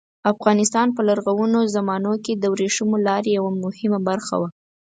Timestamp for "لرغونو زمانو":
1.09-2.13